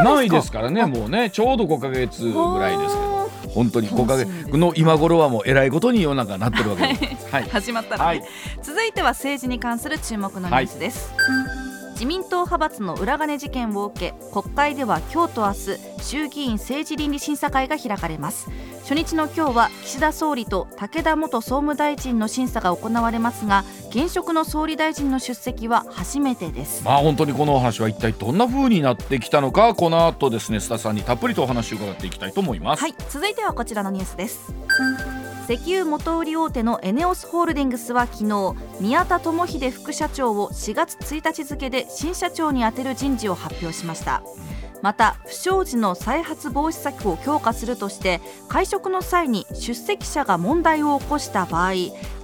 [0.04, 3.18] ないですからねもうねちょうど5ヶ月ぐらいですけど。
[3.50, 7.28] 本当に5ヶ楽しみです月の今頃はもうえらいことに世の中なってるわけです。
[7.32, 8.06] はい始まったら、ね。
[8.06, 8.24] はい
[8.62, 11.12] 続いては政治に関する注目のニュースです、
[11.98, 18.52] 自民党派閥の裏金事件を受け国会では今日と明日衆議院政治倫理審査会が開かれます。
[18.84, 26.84] 初日の今日は岸田総理と武田元総務大臣の審査が行われますが現職の総理大臣の出席は初めてです。
[26.86, 32.82] まあ本当にこのお話は一体どんな風になってきたのかこの後ですね須田さんにたっぷりとお話を伺っていきたいと思います。
[32.82, 34.54] はい続いてはこちらのニュースです
[35.50, 44.22] 石油元売り大手のエネオスホールディングスは昨日宮田智秀副社長を4月1日付で新社長に充てる人事を発表しました。
[44.82, 51.74] また不祥事の再発防止策を強化するとして会食の際に出席者が問題を起こした場合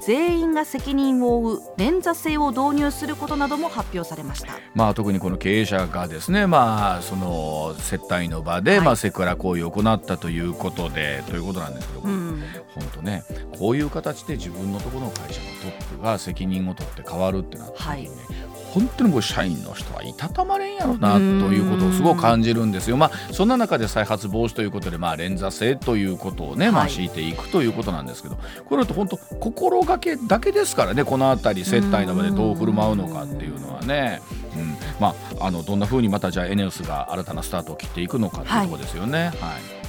[0.05, 12.43] 全員が責任を負う連座制を導入することなども発表されました、まあ、特にこの経営者がですね、まあ、その接待の場で、はい、まあ、セクハラ行為を行ったということでということなんですけども、うん、
[12.75, 13.23] 本当ね
[13.57, 22.97] こういう形で自分のところの会社のトップが責任を取って変わるってなった時にね、はい本当にこう社員の人はいたたまれんやろなということをすごく感じるんですよ。
[22.97, 34.21] まあ、そんな中で再発防止ということで、まあ、連座制ということをね、まあ、敷いていくということなんですけど、これだと本当心がけだけですからねこの辺り接待の場でどう振る舞うのかっていうのはね。
[34.55, 39.17] うんまあ、あのどんなふうにまたじゃあエネオスが新たなスタートを切っていくのかというところですよね。
[39.17, 39.33] はい、は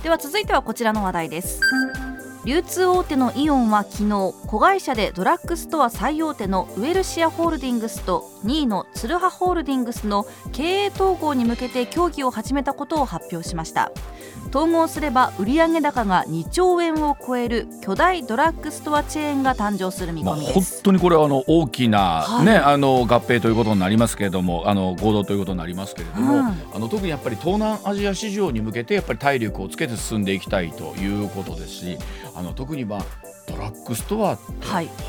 [0.00, 1.60] い、では続いてはこちらの話題です。
[2.44, 13.90] 流通大手のイオンは昨日子会社でドラッグストア最大手のウエルシアホールディングスと2位のツルハホールディングスの経営統合に向けて協議を始めたことを発表しました。
[14.54, 31.98] 統合すれば売上高が2兆円を超える巨大ドラッグストアチェーンが誕生する見込みです、まあ、本当にこれはあの大きなね、はい、あの合併ということになりますけれどもあの合同ということになりますけれども、うん、あの特にやっぱり東南アジア市場に向けてやっぱり体力をつけて進んでいきたいということですし
[32.36, 33.04] あの特にまあ
[33.46, 34.42] ドラッグストアって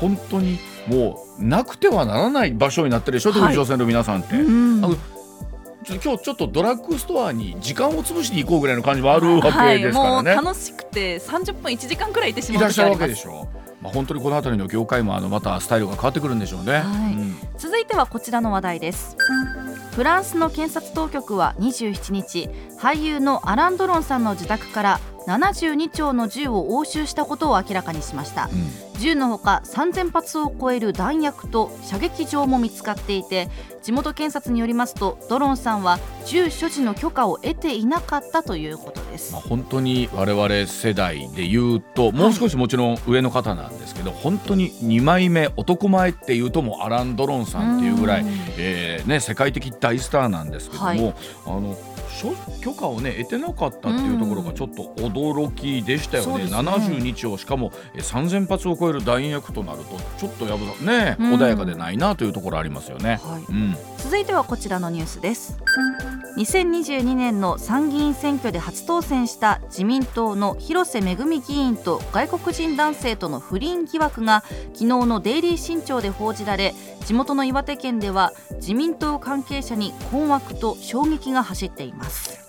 [0.00, 4.36] 本当にもうなくてはならない場所になってるでしょ、はい、特に女性の皆さんって。
[4.36, 4.80] うん。
[5.88, 13.46] 今日ちょっとドラッグストアに時間を潰しに行こうぐらいの感じもあるわけですからね、はい、楽しくて30分1時間くらいいてしまういらっしゃるわけでしょ？
[13.80, 16.80] まあ、本当にこの辺りの業界もあのまたスタイルが変わってくるんでしょうね、は
[17.10, 17.12] い。
[17.12, 19.16] うん、続いてはこちらの話題です。
[19.92, 22.48] フランスの検察当局は27日
[22.80, 33.48] 俳優のアラン・ドロンさんの自宅から72丁の銃を押収したことを明らかにしました、うん、銃のほか3000発を超える弾薬と射撃場も見つかっていて
[33.82, 48.24] 地元検察によりますとドロンさんは銃所持の許可を得ていなかったということです、まあ、本当に我々世代で言うともう少しもちろん上の方なんですけど、はい、本当に2枚目男前っていうともアラン・ドロンさんっていうぐらい、
[48.58, 51.14] えーね、世界的大スターなんですけども、はい、
[51.46, 51.76] あの
[52.62, 56.56] 許可をね得てなかったっていうところがちょっと驚きでしたよね,、うん、ね。
[56.56, 63.52] 72丁しかも3000発を超える弾薬となるとちょっとやぶね、うん、穏やかでないなというところありますよね、はい。
[63.52, 65.58] うん、続いてはこちらのニュースです。
[66.36, 74.44] 2022年の参議院選挙で初当選した自民党の広瀬めぐみ議員と外国人男性との不倫疑惑が
[74.74, 76.74] 昨日のデイリー新潮で報じられ
[77.06, 81.95] 地元の岩手県では自民党関係者に困惑と衝撃が走っています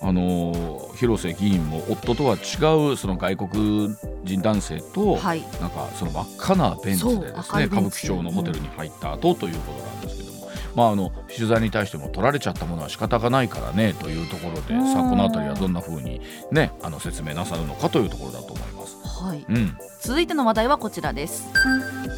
[0.01, 16.21] あの広瀬議員も夫とは違うその外国人男性と、はい、なんかその真っ赤なベンツでですね歌舞伎町のホテルに入った後ということなんですけども、まあ、あの取材に対しても取られちゃったものは仕方がないからねというところでさあこの辺りはどんなふうに、
[16.51, 18.76] ね、あの説明なさるのかというところだと思います。
[19.23, 21.47] はい、うん、続いての話題はこちらです。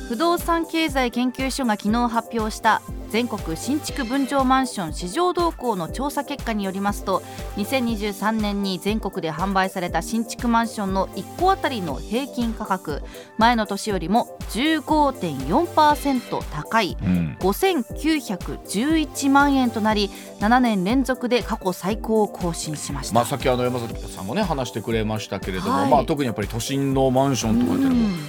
[0.10, 7.22] 不動産経済研究所が昨日発表した全国新築分譲マンション市場動向の調査結果によりますと
[7.58, 13.02] 2023年に全国で販売された新築マンションの1戸当たりの平均価格
[13.38, 27.86] 前の年よりも15.4%高い、うん、5911万円となり7年連続で過去最高を更新しました、まあ、さっきあの山崎さんもね話してくれましたけれども、はい、まあ、特にやっぱり都心のマンションとかって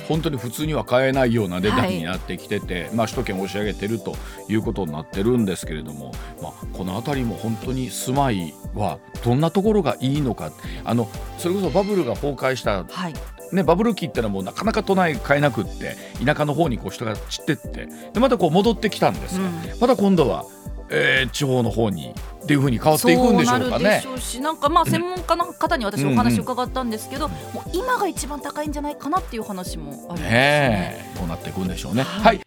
[0.09, 4.15] 本当に普通には買えないような値段になってきてて、はい、まあ、首都圏を押し上げてると
[4.49, 10.53] いうことことになってるんですけれども、まあ、この辺りも本当に住まいはどんなところがいいのか。
[10.85, 11.09] あの
[11.39, 13.15] それこそバブルが崩壊した、はい。
[13.53, 20.45] ね、バブル期ってのはもうなかなか都内買えなくって田舎の方にこう人が散ってってでまたこう戻ってきたんですが、うん、また今度は、
[20.91, 24.01] えー、地方の方にっていうふうに変わっていくんでしょうかね。
[24.03, 27.32] そうしなんかまあ専門家の方に私お話を伺ったんですけど、うん。
[27.32, 30.30] うん、もう今が一番高いんじゃないかなっていう話もありますね。
[30.30, 32.03] ねどうなっていくんでしょうね。
[32.03, 32.41] はい、はい。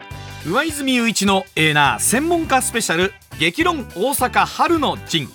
[0.45, 5.29] 上泉雄一のエーナー専門家スペシャル激論大阪春の陣。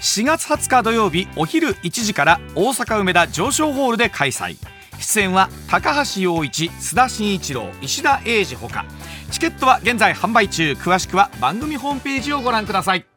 [0.00, 4.56] 4月20日土曜日お昼1時から大阪梅田上昇ホールで開催。
[4.98, 8.84] 出演は高橋陽一須田慎一郎石田英二ほか
[9.30, 10.72] チケットは現在販売中。
[10.72, 13.15] 詳しくは番組ホームページをご覧ください。